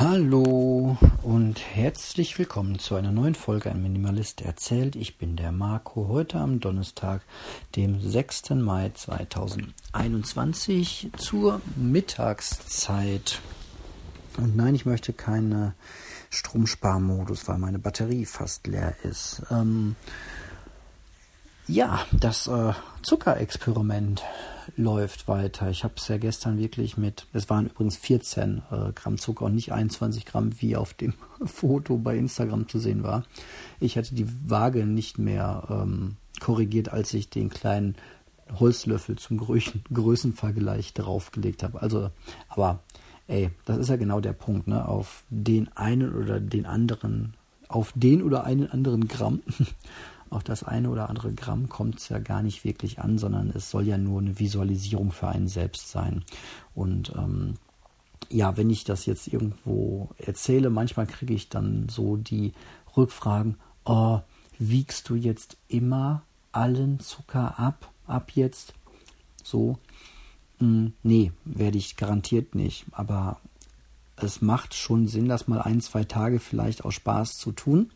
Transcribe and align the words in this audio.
Hallo 0.00 0.96
und 1.22 1.60
herzlich 1.74 2.38
willkommen 2.38 2.78
zu 2.78 2.94
einer 2.94 3.12
neuen 3.12 3.34
Folge 3.34 3.70
Ein 3.70 3.82
Minimalist 3.82 4.40
erzählt. 4.40 4.96
Ich 4.96 5.18
bin 5.18 5.36
der 5.36 5.52
Marco, 5.52 6.08
heute 6.08 6.38
am 6.38 6.58
Donnerstag, 6.58 7.20
dem 7.76 8.00
6. 8.00 8.48
Mai 8.54 8.92
2021 8.94 11.10
zur 11.18 11.60
Mittagszeit. 11.76 13.42
Und 14.38 14.56
nein, 14.56 14.74
ich 14.74 14.86
möchte 14.86 15.12
keine 15.12 15.74
Stromsparmodus, 16.30 17.46
weil 17.46 17.58
meine 17.58 17.78
Batterie 17.78 18.24
fast 18.24 18.66
leer 18.66 18.96
ist. 19.02 19.42
Ähm, 19.50 19.96
ja, 21.70 22.04
das 22.12 22.48
äh, 22.48 22.72
Zuckerexperiment 23.02 24.22
läuft 24.76 25.28
weiter. 25.28 25.70
Ich 25.70 25.84
habe 25.84 25.94
es 25.96 26.08
ja 26.08 26.18
gestern 26.18 26.58
wirklich 26.58 26.96
mit, 26.96 27.26
es 27.32 27.48
waren 27.48 27.66
übrigens 27.66 27.96
14 27.96 28.62
äh, 28.70 28.92
Gramm 28.92 29.18
Zucker 29.18 29.44
und 29.46 29.54
nicht 29.54 29.72
21 29.72 30.26
Gramm, 30.26 30.50
wie 30.60 30.76
auf 30.76 30.94
dem 30.94 31.14
Foto 31.44 31.96
bei 31.96 32.16
Instagram 32.16 32.68
zu 32.68 32.78
sehen 32.78 33.02
war. 33.02 33.24
Ich 33.78 33.96
hatte 33.96 34.14
die 34.14 34.26
Waage 34.48 34.84
nicht 34.84 35.18
mehr 35.18 35.64
ähm, 35.70 36.16
korrigiert, 36.40 36.88
als 36.88 37.14
ich 37.14 37.30
den 37.30 37.50
kleinen 37.50 37.94
Holzlöffel 38.58 39.16
zum 39.16 39.38
Größen, 39.38 39.84
Größenvergleich 39.92 40.92
draufgelegt 40.94 41.62
habe. 41.62 41.80
Also, 41.80 42.10
aber 42.48 42.80
ey, 43.28 43.50
das 43.64 43.78
ist 43.78 43.90
ja 43.90 43.96
genau 43.96 44.20
der 44.20 44.32
Punkt, 44.32 44.66
ne? 44.66 44.88
Auf 44.88 45.22
den 45.30 45.68
einen 45.76 46.12
oder 46.16 46.40
den 46.40 46.66
anderen, 46.66 47.34
auf 47.68 47.92
den 47.94 48.22
oder 48.22 48.42
einen 48.42 48.68
anderen 48.68 49.06
Gramm 49.06 49.42
auf 50.30 50.44
das 50.44 50.62
eine 50.62 50.90
oder 50.90 51.10
andere 51.10 51.32
Gramm 51.32 51.68
kommt 51.68 51.98
es 51.98 52.08
ja 52.08 52.18
gar 52.18 52.42
nicht 52.42 52.64
wirklich 52.64 53.00
an, 53.00 53.18
sondern 53.18 53.50
es 53.50 53.70
soll 53.70 53.86
ja 53.86 53.98
nur 53.98 54.20
eine 54.20 54.38
Visualisierung 54.38 55.10
für 55.10 55.28
einen 55.28 55.48
selbst 55.48 55.90
sein. 55.90 56.24
Und 56.74 57.12
ähm, 57.16 57.54
ja, 58.28 58.56
wenn 58.56 58.70
ich 58.70 58.84
das 58.84 59.06
jetzt 59.06 59.26
irgendwo 59.26 60.10
erzähle, 60.18 60.70
manchmal 60.70 61.06
kriege 61.06 61.34
ich 61.34 61.48
dann 61.48 61.88
so 61.88 62.16
die 62.16 62.52
Rückfragen, 62.96 63.56
oh, 63.84 64.20
wiegst 64.58 65.08
du 65.08 65.16
jetzt 65.16 65.56
immer 65.68 66.22
allen 66.52 67.00
Zucker 67.00 67.58
ab, 67.58 67.90
ab 68.06 68.30
jetzt? 68.34 68.74
So, 69.42 69.78
hm, 70.58 70.92
nee, 71.02 71.32
werde 71.44 71.78
ich 71.78 71.96
garantiert 71.96 72.54
nicht. 72.54 72.86
Aber 72.92 73.40
es 74.16 74.42
macht 74.42 74.74
schon 74.74 75.08
Sinn, 75.08 75.28
das 75.28 75.48
mal 75.48 75.60
ein, 75.60 75.80
zwei 75.80 76.04
Tage 76.04 76.38
vielleicht 76.38 76.84
aus 76.84 76.94
Spaß 76.94 77.36
zu 77.38 77.50
tun 77.50 77.90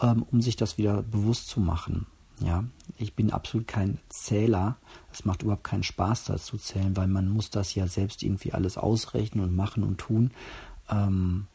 ähm, 0.00 0.24
um 0.30 0.40
sich 0.40 0.56
das 0.56 0.78
wieder 0.78 1.02
bewusst 1.02 1.48
zu 1.48 1.60
machen. 1.60 2.06
Ja, 2.40 2.64
ich 2.98 3.14
bin 3.14 3.30
absolut 3.30 3.68
kein 3.68 3.98
Zähler. 4.08 4.76
Es 5.12 5.24
macht 5.24 5.42
überhaupt 5.42 5.64
keinen 5.64 5.84
Spaß, 5.84 6.24
das 6.24 6.46
zu 6.46 6.58
zählen, 6.58 6.96
weil 6.96 7.06
man 7.06 7.28
muss 7.28 7.50
das 7.50 7.74
ja 7.74 7.86
selbst 7.86 8.22
irgendwie 8.22 8.52
alles 8.52 8.76
ausrechnen 8.76 9.44
und 9.44 9.54
machen 9.54 9.84
und 9.84 9.98
tun. 9.98 10.32
Ähm, 10.90 11.46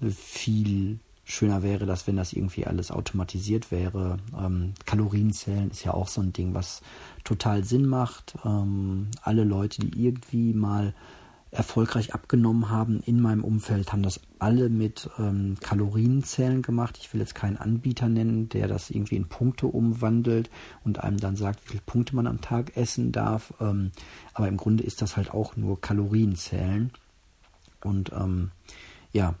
viel 0.00 1.00
schöner 1.24 1.62
wäre 1.62 1.86
das, 1.86 2.06
wenn 2.06 2.16
das 2.16 2.32
irgendwie 2.32 2.66
alles 2.66 2.90
automatisiert 2.90 3.70
wäre. 3.70 4.18
Ähm, 4.38 4.74
Kalorienzählen 4.84 5.70
ist 5.70 5.84
ja 5.84 5.94
auch 5.94 6.08
so 6.08 6.20
ein 6.20 6.32
Ding, 6.32 6.54
was 6.54 6.82
total 7.24 7.64
Sinn 7.64 7.86
macht. 7.86 8.36
Ähm, 8.44 9.08
alle 9.22 9.44
Leute, 9.44 9.80
die 9.82 10.04
irgendwie 10.04 10.52
mal 10.52 10.94
erfolgreich 11.50 12.14
abgenommen 12.14 12.70
haben 12.70 13.00
in 13.00 13.20
meinem 13.20 13.42
Umfeld, 13.42 13.92
haben 13.92 14.02
das 14.02 14.20
alle 14.38 14.68
mit 14.68 15.08
ähm, 15.18 15.56
Kalorienzählen 15.60 16.62
gemacht. 16.62 16.98
Ich 17.00 17.12
will 17.12 17.20
jetzt 17.20 17.34
keinen 17.34 17.56
Anbieter 17.56 18.08
nennen, 18.08 18.48
der 18.48 18.68
das 18.68 18.90
irgendwie 18.90 19.16
in 19.16 19.28
Punkte 19.28 19.66
umwandelt 19.66 20.50
und 20.84 21.02
einem 21.02 21.18
dann 21.18 21.36
sagt, 21.36 21.64
wie 21.64 21.70
viele 21.70 21.82
Punkte 21.86 22.14
man 22.16 22.26
am 22.26 22.40
Tag 22.40 22.76
essen 22.76 23.12
darf. 23.12 23.54
Ähm, 23.60 23.92
aber 24.34 24.48
im 24.48 24.58
Grunde 24.58 24.84
ist 24.84 25.00
das 25.00 25.16
halt 25.16 25.30
auch 25.30 25.56
nur 25.56 25.80
Kalorienzählen. 25.80 26.92
Und 27.82 28.12
ähm, 28.12 28.50
ja, 29.12 29.34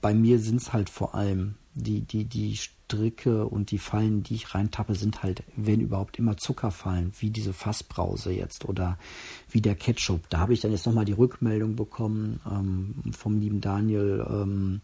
bei 0.00 0.12
mir 0.12 0.38
sind 0.38 0.60
es 0.60 0.72
halt 0.72 0.90
vor 0.90 1.14
allem 1.14 1.54
die, 1.74 2.02
die, 2.02 2.24
die 2.24 2.56
Stricke 2.56 3.46
und 3.46 3.70
die 3.70 3.78
Fallen, 3.78 4.22
die 4.22 4.34
ich 4.34 4.54
reintappe, 4.54 4.94
sind 4.94 5.22
halt, 5.22 5.42
wenn 5.56 5.80
überhaupt, 5.80 6.18
immer 6.18 6.36
Zuckerfallen, 6.36 7.12
wie 7.18 7.30
diese 7.30 7.52
Fassbrause 7.52 8.32
jetzt 8.32 8.64
oder 8.64 8.98
wie 9.50 9.60
der 9.60 9.76
Ketchup. 9.76 10.28
Da 10.28 10.38
habe 10.38 10.52
ich 10.52 10.60
dann 10.60 10.72
jetzt 10.72 10.86
nochmal 10.86 11.04
die 11.04 11.12
Rückmeldung 11.12 11.76
bekommen 11.76 12.40
ähm, 12.50 13.12
vom 13.12 13.38
lieben 13.38 13.60
Daniel, 13.60 14.26
ähm, 14.28 14.80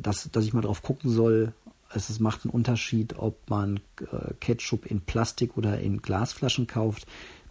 dass, 0.00 0.30
dass 0.32 0.44
ich 0.44 0.52
mal 0.52 0.62
drauf 0.62 0.82
gucken 0.82 1.10
soll. 1.10 1.54
Es, 1.94 2.18
macht 2.20 2.44
einen 2.44 2.52
Unterschied, 2.52 3.18
ob 3.18 3.48
man 3.50 3.78
äh, 4.00 4.32
Ketchup 4.40 4.86
in 4.86 5.02
Plastik 5.02 5.56
oder 5.56 5.78
in 5.78 6.00
Glasflaschen 6.00 6.66
kauft. 6.66 7.06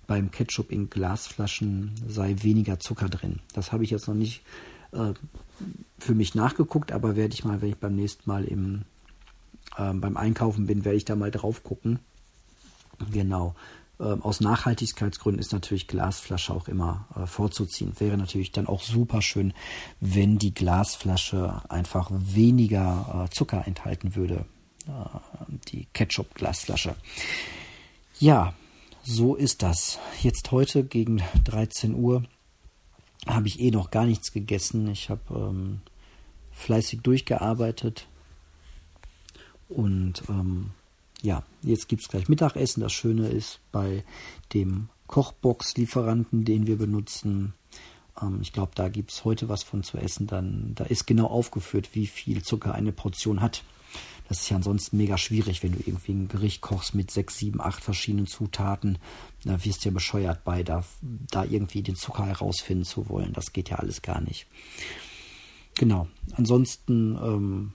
Beim 0.07 0.31
Ketchup 0.31 0.72
in 0.72 0.89
Glasflaschen 0.89 1.94
sei 2.07 2.35
weniger 2.41 2.79
Zucker 2.79 3.07
drin. 3.07 3.39
Das 3.53 3.72
habe 3.72 3.83
ich 3.83 3.91
jetzt 3.91 4.07
noch 4.07 4.16
nicht 4.16 4.41
äh, 4.91 5.13
für 5.99 6.16
mich 6.16 6.35
nachgeguckt, 6.35 6.91
aber 6.91 7.16
werde 7.16 7.33
ich 7.33 7.45
mal, 7.45 7.61
wenn 7.61 7.69
ich 7.69 7.77
beim 7.77 7.95
nächsten 7.95 8.29
Mal 8.29 8.44
im, 8.45 8.83
äh, 9.77 9.94
beim 9.94 10.17
Einkaufen 10.17 10.67
bin, 10.67 10.85
werde 10.85 10.97
ich 10.97 11.05
da 11.05 11.16
mal 11.16 11.31
drauf 11.31 11.63
gucken. 11.63 11.99
Genau. 13.11 13.55
Ähm, 14.00 14.23
aus 14.23 14.39
Nachhaltigkeitsgründen 14.39 15.39
ist 15.39 15.53
natürlich 15.53 15.88
Glasflasche 15.88 16.53
auch 16.53 16.67
immer 16.67 17.07
äh, 17.16 17.27
vorzuziehen. 17.27 17.94
Wäre 18.00 18.17
natürlich 18.17 18.51
dann 18.51 18.67
auch 18.67 18.81
super 18.81 19.21
schön, 19.21 19.53
wenn 20.00 20.38
die 20.38 20.53
Glasflasche 20.53 21.61
einfach 21.69 22.09
weniger 22.11 23.25
äh, 23.25 23.33
Zucker 23.33 23.67
enthalten 23.67 24.16
würde. 24.16 24.45
Äh, 24.88 25.55
die 25.67 25.88
Ketchup-Glasflasche. 25.94 26.95
Ja, 28.19 28.53
so 29.03 29.35
ist 29.35 29.61
das. 29.61 30.00
Jetzt 30.21 30.51
heute 30.51 30.83
gegen 30.83 31.21
13 31.44 31.94
Uhr 31.94 32.23
habe 33.27 33.47
ich 33.47 33.59
eh 33.59 33.71
noch 33.71 33.91
gar 33.91 34.05
nichts 34.05 34.31
gegessen. 34.31 34.87
Ich 34.89 35.09
habe 35.09 35.21
ähm, 35.33 35.81
fleißig 36.51 37.01
durchgearbeitet. 37.01 38.07
Und 39.69 40.23
ähm, 40.29 40.71
ja, 41.21 41.43
jetzt 41.61 41.87
gibt 41.87 42.01
es 42.01 42.09
gleich 42.09 42.29
Mittagessen. 42.29 42.81
Das 42.81 42.93
Schöne 42.93 43.27
ist 43.29 43.59
bei 43.71 44.03
dem 44.53 44.89
Kochbox-Lieferanten, 45.07 46.45
den 46.45 46.67
wir 46.67 46.77
benutzen, 46.77 47.53
ähm, 48.21 48.39
ich 48.41 48.53
glaube, 48.53 48.71
da 48.75 48.89
gibt 48.89 49.11
es 49.11 49.25
heute 49.25 49.49
was 49.49 49.63
von 49.63 49.83
zu 49.83 49.97
essen. 49.97 50.27
Dann, 50.27 50.73
da 50.75 50.85
ist 50.85 51.07
genau 51.07 51.27
aufgeführt, 51.27 51.89
wie 51.93 52.07
viel 52.07 52.43
Zucker 52.43 52.73
eine 52.73 52.91
Portion 52.91 53.41
hat. 53.41 53.63
Das 54.31 54.44
ist 54.44 54.50
ja 54.50 54.56
ansonsten 54.56 54.96
mega 54.96 55.18
schwierig, 55.18 55.62
wenn 55.62 55.74
du 55.74 55.80
irgendwie 55.80 56.14
ein 56.14 56.30
Gericht 56.30 56.62
kochst 56.62 56.96
mit 56.96 57.12
sechs, 57.12 57.38
sieben, 57.38 57.59
acht 57.59 57.84
verschiedenen 57.84 58.28
Zutaten. 58.28 58.97
Da 59.44 59.66
wirst 59.66 59.84
du 59.84 59.90
ja 59.90 59.94
bescheuert 59.94 60.46
bei, 60.46 60.64
da, 60.64 60.86
da 61.02 61.44
irgendwie 61.44 61.81
den 61.81 61.97
Zucker 61.97 62.25
herausfinden 62.25 62.86
zu 62.86 63.09
wollen. 63.09 63.34
Das 63.34 63.52
geht 63.52 63.69
ja 63.69 63.80
alles 63.80 64.02
gar 64.02 64.22
nicht. 64.22 64.47
Genau. 65.75 66.08
Ansonsten, 66.38 67.19
ähm, 67.22 67.74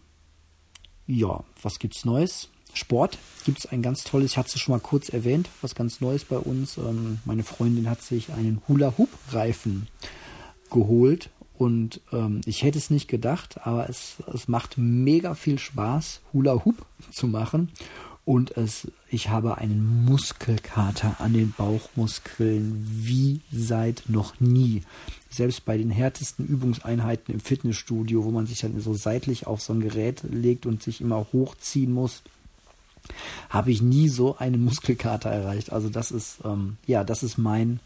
ja, 1.07 1.45
was 1.61 1.79
gibt's 1.79 2.07
Neues? 2.07 2.49
Sport 2.73 3.19
gibt 3.45 3.59
es 3.59 3.67
ein 3.67 3.83
ganz 3.83 4.05
tolles, 4.05 4.31
ich 4.31 4.39
hatte 4.39 4.53
es 4.55 4.59
schon 4.59 4.73
mal 4.73 4.81
kurz 4.81 5.11
erwähnt, 5.11 5.51
was 5.61 5.75
ganz 5.75 6.01
Neues 6.01 6.25
bei 6.25 6.39
uns. 6.39 6.79
Ähm, 6.79 7.19
meine 7.27 7.43
Freundin 7.43 7.91
hat 7.91 8.01
sich 8.01 8.33
einen 8.33 8.63
Hula-Hoop-Reifen 8.67 9.89
geholt 10.71 11.29
und 11.59 12.01
ähm, 12.13 12.41
ich 12.45 12.63
hätte 12.63 12.79
es 12.79 12.91
nicht 12.91 13.09
gedacht, 13.09 13.67
aber 13.67 13.89
es, 13.89 14.17
es 14.33 14.49
macht 14.49 14.77
mega 14.77 15.35
viel 15.35 15.59
Spaß, 15.59 16.21
Hula 16.33 16.65
Hoop 16.65 16.85
zu 17.13 17.27
machen. 17.27 17.71
Und 18.27 18.57
es, 18.57 18.89
ich 19.09 19.29
habe 19.29 19.59
einen 19.59 20.05
Muskelkater 20.05 21.21
an 21.21 21.33
den 21.33 21.53
Bauchmuskeln 21.53 22.85
wie 22.91 23.41
seit 23.53 24.03
noch 24.09 24.41
nie. 24.41 24.83
Selbst 25.31 25.65
bei 25.65 25.79
den 25.79 25.91
härtesten 25.91 26.45
Übungseinheiten 26.45 27.33
im 27.33 27.41
Fitnessstudio, 27.41 28.25
wo 28.25 28.33
man 28.33 28.47
sich 28.47 28.61
dann 28.61 28.81
so 28.81 28.95
seitlich 28.95 29.47
auf 29.47 29.63
so 29.63 29.73
ein 29.73 29.81
Gerät 29.81 30.25
legt 30.29 30.67
und 30.67 30.83
sich 30.83 31.01
immer 31.01 31.25
hochziehen 31.33 31.93
muss, 31.93 32.23
habe 33.49 33.71
ich 33.71 33.81
nie 33.81 34.09
so 34.09 34.37
einen 34.39 34.65
Muskelkater 34.65 35.31
erreicht. 35.31 35.71
Also 35.71 35.89
das 35.89 36.11
ist, 36.11 36.39
ähm, 36.45 36.79
ja, 36.85 37.05
das 37.05 37.23
ist 37.23 37.39
mein 37.39 37.79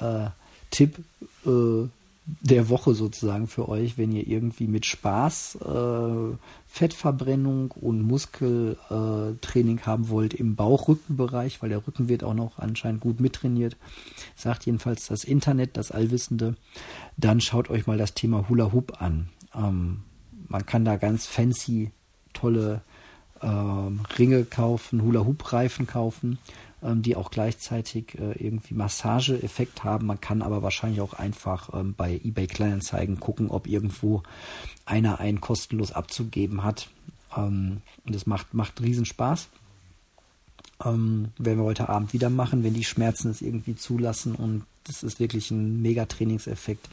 äh, 0.00 0.28
Tipp 0.70 0.96
äh, 1.44 1.88
der 2.26 2.70
Woche 2.70 2.94
sozusagen 2.94 3.46
für 3.46 3.68
euch, 3.68 3.98
wenn 3.98 4.10
ihr 4.10 4.26
irgendwie 4.26 4.66
mit 4.66 4.86
Spaß 4.86 5.56
äh, 5.56 6.36
Fettverbrennung 6.66 7.70
und 7.72 8.02
Muskeltraining 8.02 9.78
äh, 9.78 9.82
haben 9.82 10.08
wollt 10.08 10.32
im 10.32 10.56
Bauch-Rückenbereich, 10.56 11.60
weil 11.62 11.68
der 11.68 11.86
Rücken 11.86 12.08
wird 12.08 12.24
auch 12.24 12.32
noch 12.34 12.58
anscheinend 12.58 13.02
gut 13.02 13.20
mittrainiert, 13.20 13.76
sagt 14.36 14.64
jedenfalls 14.64 15.06
das 15.06 15.24
Internet, 15.24 15.76
das 15.76 15.90
Allwissende, 15.90 16.56
dann 17.18 17.42
schaut 17.42 17.68
euch 17.68 17.86
mal 17.86 17.98
das 17.98 18.14
Thema 18.14 18.48
Hula 18.48 18.72
Hoop 18.72 19.02
an. 19.02 19.28
Ähm, 19.54 20.02
man 20.48 20.64
kann 20.64 20.84
da 20.86 20.96
ganz 20.96 21.26
fancy, 21.26 21.90
tolle 22.32 22.80
ähm, 23.42 24.00
Ringe 24.18 24.44
kaufen, 24.44 25.02
Hula 25.02 25.26
Hoop 25.26 25.52
Reifen 25.52 25.86
kaufen 25.86 26.38
die 26.92 27.16
auch 27.16 27.30
gleichzeitig 27.30 28.18
äh, 28.18 28.32
irgendwie 28.32 28.74
Massageeffekt 28.74 29.84
haben. 29.84 30.06
Man 30.06 30.20
kann 30.20 30.42
aber 30.42 30.62
wahrscheinlich 30.62 31.00
auch 31.00 31.14
einfach 31.14 31.72
ähm, 31.72 31.94
bei 31.96 32.20
eBay 32.22 32.46
Kleinanzeigen 32.46 33.20
gucken, 33.20 33.50
ob 33.50 33.66
irgendwo 33.66 34.22
einer 34.84 35.18
einen 35.18 35.40
kostenlos 35.40 35.92
abzugeben 35.92 36.62
hat. 36.62 36.88
Ähm, 37.36 37.80
und 38.04 38.14
das 38.14 38.26
macht, 38.26 38.52
macht 38.52 38.80
riesen 38.82 39.06
Spaß. 39.06 39.48
Ähm, 40.84 41.28
werden 41.38 41.58
wir 41.58 41.64
heute 41.64 41.88
Abend 41.88 42.12
wieder 42.12 42.30
machen, 42.30 42.64
wenn 42.64 42.74
die 42.74 42.84
Schmerzen 42.84 43.30
es 43.30 43.40
irgendwie 43.40 43.76
zulassen. 43.76 44.34
Und 44.34 44.64
das 44.84 45.02
ist 45.02 45.20
wirklich 45.20 45.50
ein 45.50 45.80
mega 45.80 46.04
Trainingseffekt. 46.04 46.88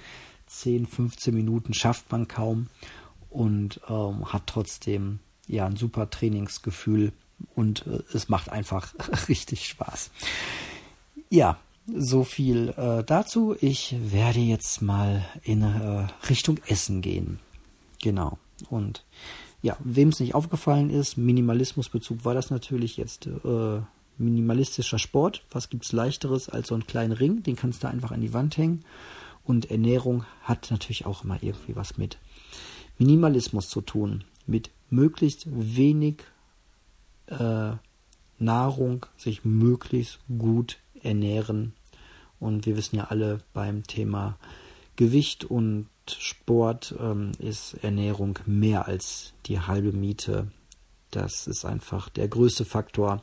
10, 0.47 0.85
15 0.85 1.33
Minuten 1.33 1.73
schafft 1.73 2.11
man 2.11 2.27
kaum 2.27 2.67
und 3.29 3.79
ähm, 3.89 4.31
hat 4.31 4.43
trotzdem 4.47 5.19
ja 5.47 5.65
ein 5.65 5.77
super 5.77 6.09
Trainingsgefühl 6.09 7.13
und 7.55 7.85
äh, 7.88 7.99
es 8.13 8.29
macht 8.29 8.49
einfach 8.49 8.93
richtig 9.29 9.67
Spaß. 9.67 10.11
Ja, 11.29 11.57
so 11.88 12.23
viel 12.23 12.69
äh, 12.77 13.03
dazu. 13.03 13.55
Ich 13.59 13.95
werde 13.99 14.39
jetzt 14.39 14.81
mal 14.81 15.25
in 15.43 15.63
äh, 15.63 16.07
Richtung 16.29 16.59
Essen 16.67 17.01
gehen. 17.01 17.39
Genau. 18.01 18.38
Und 18.69 19.03
ja, 19.61 19.77
wem 19.79 20.09
es 20.09 20.19
nicht 20.19 20.35
aufgefallen 20.35 20.89
ist, 20.89 21.17
Minimalismusbezug 21.17 22.25
war 22.25 22.33
das 22.33 22.49
natürlich 22.49 22.97
jetzt 22.97 23.27
äh, 23.27 23.81
minimalistischer 24.17 24.99
Sport. 24.99 25.43
Was 25.51 25.69
gibt 25.69 25.85
es 25.85 25.91
leichteres 25.91 26.49
als 26.49 26.69
so 26.69 26.75
einen 26.75 26.88
kleinen 26.88 27.11
Ring? 27.11 27.43
Den 27.43 27.55
kannst 27.55 27.83
du 27.83 27.88
einfach 27.88 28.11
an 28.11 28.21
die 28.21 28.33
Wand 28.33 28.57
hängen. 28.57 28.83
Und 29.43 29.71
Ernährung 29.71 30.25
hat 30.43 30.69
natürlich 30.71 31.05
auch 31.05 31.23
immer 31.23 31.41
irgendwie 31.41 31.75
was 31.75 31.97
mit 31.97 32.17
Minimalismus 32.97 33.69
zu 33.69 33.81
tun. 33.81 34.23
Mit 34.47 34.69
möglichst 34.89 35.47
wenig 35.49 36.23
äh, 37.31 37.71
Nahrung 38.37 39.05
sich 39.17 39.45
möglichst 39.45 40.19
gut 40.27 40.77
ernähren. 41.01 41.73
Und 42.39 42.65
wir 42.65 42.77
wissen 42.77 42.95
ja 42.95 43.05
alle 43.05 43.39
beim 43.53 43.83
Thema 43.83 44.37
Gewicht 44.95 45.45
und 45.45 45.87
Sport 46.07 46.95
ähm, 46.99 47.31
ist 47.39 47.75
Ernährung 47.83 48.39
mehr 48.45 48.87
als 48.87 49.33
die 49.45 49.59
halbe 49.59 49.91
Miete. 49.91 50.47
Das 51.11 51.47
ist 51.47 51.65
einfach 51.65 52.09
der 52.09 52.27
größte 52.27 52.65
Faktor. 52.65 53.21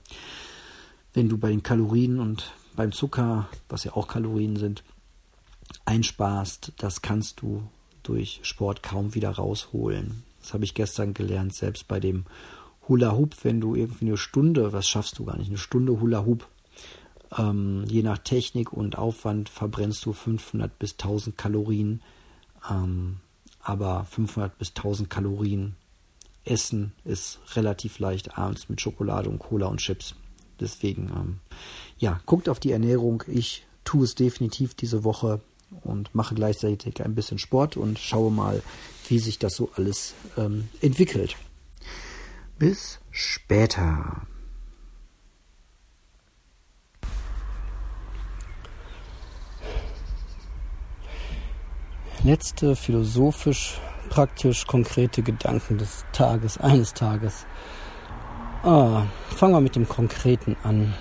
Wenn 1.12 1.28
du 1.28 1.38
bei 1.38 1.50
den 1.50 1.62
Kalorien 1.62 2.20
und 2.20 2.52
beim 2.76 2.92
Zucker, 2.92 3.48
was 3.68 3.84
ja 3.84 3.94
auch 3.94 4.08
Kalorien 4.08 4.56
sind, 4.56 4.84
einsparst, 5.84 6.72
das 6.78 7.02
kannst 7.02 7.40
du 7.40 7.62
durch 8.02 8.40
Sport 8.42 8.82
kaum 8.82 9.14
wieder 9.14 9.30
rausholen. 9.30 10.22
Das 10.40 10.54
habe 10.54 10.64
ich 10.64 10.74
gestern 10.74 11.14
gelernt, 11.14 11.54
selbst 11.54 11.88
bei 11.88 12.00
dem 12.00 12.24
Hula 12.88 13.16
Hoop, 13.16 13.36
wenn 13.42 13.60
du 13.60 13.74
irgendwie 13.74 14.06
eine 14.06 14.16
Stunde, 14.16 14.72
was 14.72 14.88
schaffst 14.88 15.18
du 15.18 15.24
gar 15.24 15.36
nicht, 15.36 15.48
eine 15.48 15.58
Stunde 15.58 16.00
Hula 16.00 16.24
Hoop, 16.24 16.46
ähm, 17.36 17.84
je 17.86 18.02
nach 18.02 18.18
Technik 18.18 18.72
und 18.72 18.96
Aufwand 18.96 19.48
verbrennst 19.48 20.04
du 20.06 20.12
500 20.12 20.78
bis 20.78 20.92
1000 20.92 21.36
Kalorien, 21.36 22.00
ähm, 22.70 23.18
aber 23.60 24.04
500 24.04 24.56
bis 24.58 24.70
1000 24.70 25.10
Kalorien 25.10 25.76
essen 26.44 26.92
ist 27.04 27.40
relativ 27.54 27.98
leicht 27.98 28.38
abends 28.38 28.68
mit 28.70 28.80
Schokolade 28.80 29.28
und 29.28 29.38
Cola 29.38 29.66
und 29.66 29.80
Chips. 29.80 30.14
Deswegen, 30.58 31.10
ähm, 31.14 31.38
ja, 31.98 32.20
guckt 32.24 32.48
auf 32.48 32.58
die 32.58 32.72
Ernährung. 32.72 33.22
Ich 33.26 33.66
tue 33.84 34.04
es 34.04 34.14
definitiv 34.14 34.74
diese 34.74 35.04
Woche 35.04 35.40
und 35.82 36.14
mache 36.14 36.34
gleichzeitig 36.34 37.02
ein 37.02 37.14
bisschen 37.14 37.38
Sport 37.38 37.76
und 37.76 37.98
schaue 37.98 38.32
mal, 38.32 38.62
wie 39.08 39.18
sich 39.18 39.38
das 39.38 39.54
so 39.54 39.70
alles 39.76 40.14
ähm, 40.38 40.68
entwickelt. 40.80 41.36
Bis 42.58 42.98
später. 43.12 44.22
Letzte 52.24 52.74
philosophisch, 52.74 53.80
praktisch 54.10 54.66
konkrete 54.66 55.22
Gedanken 55.22 55.78
des 55.78 56.04
Tages, 56.12 56.58
eines 56.58 56.94
Tages. 56.94 57.46
Ah, 58.64 59.04
fangen 59.28 59.54
wir 59.54 59.60
mit 59.60 59.76
dem 59.76 59.88
Konkreten 59.88 60.56
an. 60.64 60.94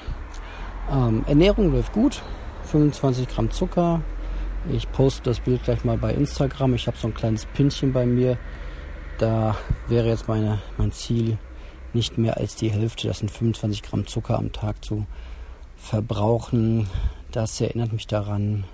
Ähm, 0.92 1.25
Ernährung 1.27 1.71
läuft 1.71 1.92
gut. 1.92 2.21
25 2.65 3.27
Gramm 3.30 3.50
Zucker, 3.50 4.01
ich 4.71 4.92
poste 4.92 5.24
das 5.24 5.39
Bild 5.39 5.63
gleich 5.63 5.83
mal 5.83 5.98
bei 5.98 6.13
Instagram. 6.13 6.75
Ich 6.75 6.86
habe 6.86 6.98
so 6.98 7.07
ein 7.07 7.15
kleines 7.15 7.45
Pinchen 7.48 7.94
bei 7.94 8.06
mir. 8.06 8.38
Da 9.18 9.58
wäre 9.88 10.08
jetzt 10.10 10.28
meine, 10.28 10.60
mein 10.78 10.92
Ziel, 10.92 11.38
nicht 11.94 12.18
mehr 12.18 12.38
als 12.38 12.56
die 12.56 12.69
Hälfte, 12.69 13.08
das 13.08 13.19
sind 13.19 13.31
25 13.31 13.81
Gramm 13.81 14.06
Zucker 14.06 14.38
am 14.38 14.52
Tag 14.52 14.84
zu 14.86 15.08
verbrauchen. 15.75 16.88
Das 17.31 17.60
erinnert 17.60 17.94
mich 17.94 18.06
daran, 18.06 18.66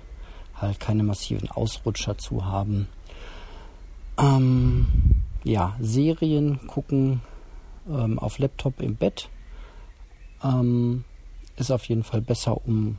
halt 0.54 0.80
keine 0.80 1.02
massiven 1.02 1.50
Ausrutscher 1.50 2.18
zu 2.18 2.44
haben. 2.44 2.88
Ähm, 4.18 4.86
ja, 5.44 5.76
Serien 5.80 6.66
gucken 6.66 7.22
ähm, 7.88 8.18
auf 8.18 8.38
Laptop 8.38 8.80
im 8.80 8.96
Bett 8.96 9.30
ähm, 10.44 11.04
ist 11.56 11.70
auf 11.70 11.88
jeden 11.88 12.04
Fall 12.04 12.20
besser, 12.20 12.66
um 12.66 12.98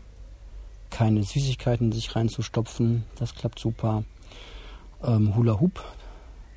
keine 0.89 1.23
Süßigkeiten 1.23 1.91
sich 1.91 2.15
reinzustopfen. 2.15 3.05
Das 3.17 3.35
klappt 3.35 3.59
super. 3.59 4.03
Ähm, 5.03 5.35
Hula 5.35 5.59
Hoop 5.59 5.83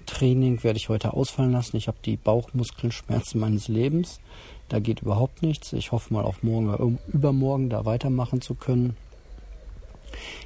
Training 0.09 0.65
werde 0.65 0.79
ich 0.79 0.89
heute 0.89 1.13
ausfallen 1.13 1.53
lassen. 1.53 1.77
Ich 1.77 1.89
habe 1.89 1.99
die 2.05 2.17
Bauchmuskelschmerzen 2.17 3.41
meines 3.41 3.69
Lebens. 3.69 4.21
Da 4.69 4.81
geht 4.81 5.03
überhaupt 5.03 5.43
nichts. 5.43 5.73
Ich 5.73 5.93
hoffe 5.93 6.13
mal 6.13 6.25
auf 6.25 6.43
morgen 6.43 6.69
oder 6.69 6.85
übermorgen 7.09 7.71
da 7.71 7.85
weitermachen 7.85 8.41
zu 8.41 8.55
können. 8.55 8.97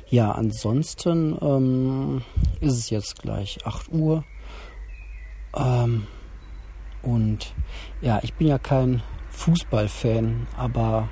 Ja, 0.08 0.32
ansonsten 0.32 1.38
ähm, 1.40 2.22
ist 2.60 2.76
es 2.76 2.90
jetzt 2.90 3.22
gleich 3.22 3.64
8 3.64 3.92
Uhr. 3.92 4.24
Ähm, 5.56 6.06
und 7.02 7.54
ja, 8.00 8.18
ich 8.22 8.34
bin 8.34 8.48
ja 8.48 8.58
kein 8.58 9.02
Fußballfan, 9.30 10.48
aber 10.56 11.08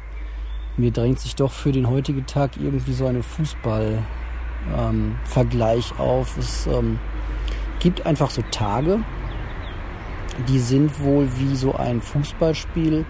mir 0.77 0.91
drängt 0.91 1.21
sich 1.21 1.35
doch 1.35 1.53
für 1.53 1.73
den 1.73 1.89
heutigen 1.89 2.27
Tag 2.27 2.57
irgendwie 2.57 2.93
so 2.93 3.07
eine 3.07 3.23
Fußball-Vergleich 3.23 5.93
ähm, 5.93 6.01
auf. 6.01 6.37
Es 6.37 6.67
ähm, 6.67 6.99
gibt 7.81 8.07
einfach 8.07 8.31
so 8.31 8.43
Tage, 8.51 9.01
die 10.49 10.59
sind 10.59 11.01
wohl 11.01 11.29
wie 11.39 11.57
so 11.57 11.75
ein 11.75 12.01
Fußballspiel 12.01 13.05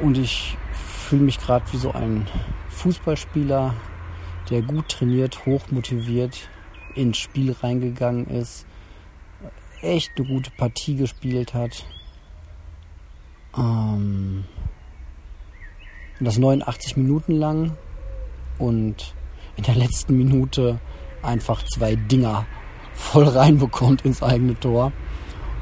und 0.00 0.18
ich 0.18 0.56
fühle 0.72 1.22
mich 1.22 1.38
gerade 1.38 1.64
wie 1.72 1.78
so 1.78 1.92
ein 1.92 2.26
Fußballspieler, 2.68 3.74
der 4.50 4.62
gut 4.62 4.88
trainiert, 4.88 5.44
hochmotiviert 5.46 6.48
ins 6.94 7.18
Spiel 7.18 7.52
reingegangen 7.52 8.26
ist, 8.26 8.66
echt 9.80 10.12
eine 10.16 10.28
gute 10.28 10.50
Partie 10.50 10.96
gespielt 10.96 11.54
hat. 11.54 11.84
Ähm, 13.56 14.44
das 16.20 16.38
89 16.38 16.96
Minuten 16.96 17.32
lang 17.32 17.76
und 18.58 19.14
in 19.56 19.64
der 19.64 19.74
letzten 19.74 20.16
Minute 20.16 20.80
einfach 21.22 21.62
zwei 21.64 21.94
Dinger 21.96 22.46
voll 22.94 23.28
reinbekommt 23.28 24.04
ins 24.04 24.22
eigene 24.22 24.58
Tor 24.58 24.92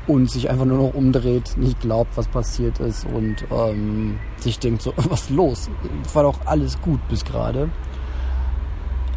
und 0.07 0.31
sich 0.31 0.51
einfach 0.51 0.65
nur 0.65 0.79
noch 0.79 0.95
umdreht, 0.95 1.57
nicht 1.57 1.81
glaubt, 1.81 2.17
was 2.17 2.27
passiert 2.27 2.81
ist 2.81 3.07
und 3.07 3.45
ähm, 3.51 4.19
sich 4.39 4.59
denkt 4.59 4.83
so, 4.83 4.93
was 4.97 5.23
ist 5.23 5.31
los? 5.31 5.71
War 6.13 6.25
doch 6.25 6.39
alles 6.47 6.81
gut 6.81 7.01
bis 7.09 7.25
gerade. 7.25 7.71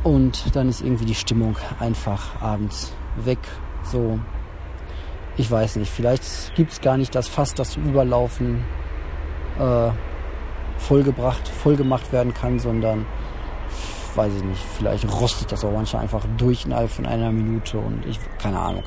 Und 0.03 0.55
dann 0.55 0.67
ist 0.67 0.82
irgendwie 0.82 1.05
die 1.05 1.15
Stimmung 1.15 1.55
einfach 1.79 2.41
abends 2.41 2.93
weg. 3.24 3.39
So, 3.84 4.20
ich 5.38 5.50
weiß 5.50 5.77
nicht, 5.77 5.91
vielleicht 5.91 6.53
gibt 6.55 6.74
es 6.74 6.82
gar 6.82 6.98
nicht 6.98 7.15
das 7.15 7.27
Fass, 7.27 7.53
das 7.53 7.72
zum 7.72 7.86
Überlaufen 7.89 8.63
äh, 9.60 9.89
vollgebracht, 10.77 11.48
vollgemacht 11.48 12.12
werden 12.12 12.34
kann, 12.34 12.60
sondern 12.60 13.05
weiß 14.15 14.34
ich 14.36 14.43
nicht, 14.43 14.62
vielleicht 14.77 15.10
rostet 15.20 15.51
das 15.51 15.63
auch 15.63 15.72
manchmal 15.72 16.03
einfach 16.03 16.25
durch 16.38 16.65
innerhalb 16.65 16.89
von 16.89 17.05
einer 17.05 17.32
Minute 17.32 17.77
und 17.77 18.05
ich, 18.05 18.20
keine 18.41 18.60
Ahnung. 18.60 18.84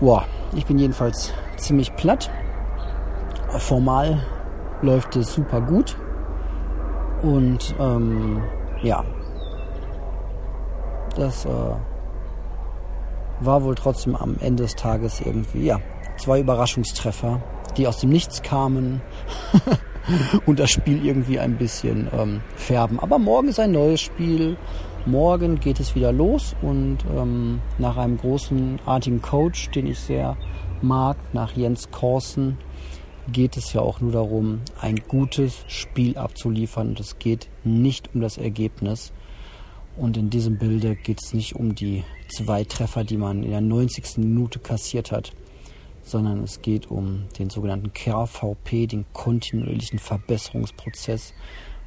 Boah, 0.00 0.24
ich 0.54 0.66
bin 0.66 0.78
jedenfalls 0.78 1.32
ziemlich 1.56 1.94
platt. 1.96 2.30
Formal 3.58 4.26
läuft 4.80 5.16
es 5.16 5.32
super 5.34 5.60
gut 5.60 5.96
und 7.22 7.74
ähm, 7.78 8.42
ja, 8.82 9.04
das 11.14 11.44
äh, 11.44 11.48
war 13.40 13.62
wohl 13.62 13.74
trotzdem 13.74 14.16
am 14.16 14.36
Ende 14.40 14.64
des 14.64 14.74
Tages 14.74 15.20
irgendwie, 15.20 15.66
ja, 15.66 15.80
zwei 16.16 16.40
Überraschungstreffer, 16.40 17.40
die 17.76 17.86
aus 17.86 17.98
dem 17.98 18.10
Nichts 18.10 18.42
kamen. 18.42 19.02
und 20.46 20.58
das 20.58 20.70
Spiel 20.70 21.04
irgendwie 21.04 21.38
ein 21.38 21.56
bisschen 21.56 22.08
ähm, 22.16 22.40
färben. 22.56 22.98
Aber 23.00 23.18
morgen 23.18 23.48
ist 23.48 23.60
ein 23.60 23.72
neues 23.72 24.00
Spiel. 24.00 24.56
Morgen 25.04 25.58
geht 25.58 25.80
es 25.80 25.96
wieder 25.96 26.12
los 26.12 26.54
und 26.62 26.98
ähm, 27.16 27.60
nach 27.78 27.96
einem 27.96 28.18
großenartigen 28.18 29.20
Coach, 29.20 29.70
den 29.70 29.88
ich 29.88 29.98
sehr 29.98 30.36
mag, 30.80 31.16
nach 31.32 31.56
Jens 31.56 31.90
Korsen, 31.90 32.56
geht 33.30 33.56
es 33.56 33.72
ja 33.72 33.80
auch 33.80 34.00
nur 34.00 34.12
darum, 34.12 34.60
ein 34.80 34.96
gutes 35.08 35.64
Spiel 35.66 36.16
abzuliefern. 36.16 36.90
Und 36.90 37.00
es 37.00 37.18
geht 37.18 37.48
nicht 37.64 38.10
um 38.14 38.20
das 38.20 38.38
Ergebnis. 38.38 39.12
Und 39.96 40.16
in 40.16 40.30
diesem 40.30 40.58
Bilde 40.58 40.96
geht 40.96 41.18
es 41.22 41.34
nicht 41.34 41.54
um 41.54 41.74
die 41.74 42.04
zwei 42.28 42.64
Treffer, 42.64 43.04
die 43.04 43.16
man 43.16 43.42
in 43.42 43.50
der 43.50 43.60
90. 43.60 44.18
Minute 44.18 44.58
kassiert 44.58 45.12
hat, 45.12 45.32
sondern 46.02 46.42
es 46.42 46.62
geht 46.62 46.90
um 46.90 47.24
den 47.38 47.50
sogenannten 47.50 47.92
KVP, 47.92 48.86
den 48.86 49.04
kontinuierlichen 49.12 49.98
Verbesserungsprozess. 49.98 51.32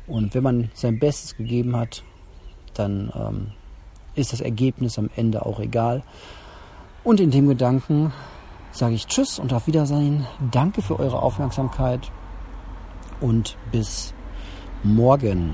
Und 0.07 0.34
wenn 0.34 0.43
man 0.43 0.72
sein 0.74 1.00
Bestes 1.00 1.36
gegeben 1.36 1.75
hat, 1.75 2.03
dann 2.74 3.12
ähm, 3.15 3.51
ist 4.15 4.34
das 4.34 4.41
Ergebnis 4.41 4.98
am 4.98 5.10
Ende 5.15 5.45
auch 5.45 5.60
egal. 5.60 6.03
Und 7.03 7.19
in 7.19 7.31
dem 7.31 7.48
Gedanken 7.48 8.13
sage 8.72 8.95
ich 8.95 9.07
Tschüss 9.07 9.39
und 9.39 9.53
auf 9.53 9.67
Wiedersehen. 9.67 10.25
Danke 10.51 10.81
für 10.81 11.00
eure 11.00 11.22
Aufmerksamkeit 11.22 12.12
und 13.22 13.57
bis 13.72 14.13
morgen. 14.84 15.51